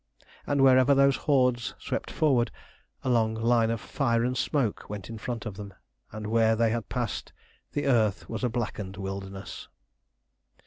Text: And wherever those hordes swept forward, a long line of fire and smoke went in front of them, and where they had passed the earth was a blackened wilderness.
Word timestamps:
And 0.47 0.63
wherever 0.63 0.95
those 0.95 1.15
hordes 1.15 1.75
swept 1.77 2.09
forward, 2.09 2.49
a 3.03 3.09
long 3.11 3.35
line 3.35 3.69
of 3.69 3.79
fire 3.79 4.23
and 4.23 4.35
smoke 4.35 4.89
went 4.89 5.09
in 5.11 5.19
front 5.19 5.45
of 5.45 5.57
them, 5.57 5.75
and 6.11 6.25
where 6.25 6.55
they 6.55 6.71
had 6.71 6.89
passed 6.89 7.33
the 7.73 7.85
earth 7.85 8.27
was 8.27 8.43
a 8.43 8.49
blackened 8.49 8.97
wilderness. 8.97 9.67